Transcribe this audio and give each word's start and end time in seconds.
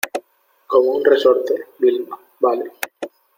como 0.65 0.93
un 0.95 1.05
resorte. 1.05 1.53
Vilma, 1.77 2.17
vale. 2.39 2.71